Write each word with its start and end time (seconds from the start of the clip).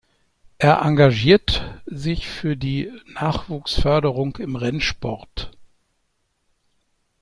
Er 0.57 0.81
engagiert 0.81 1.79
sich 1.85 2.27
für 2.27 2.57
die 2.57 2.91
Nachwuchsförderung 3.13 4.35
im 4.37 4.55
Rennsport. 4.55 5.51